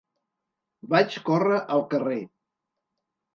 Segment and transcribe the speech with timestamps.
[0.93, 2.19] Vaig córrer al carrer